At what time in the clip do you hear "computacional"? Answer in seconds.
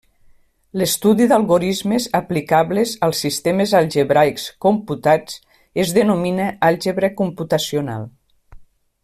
7.23-8.11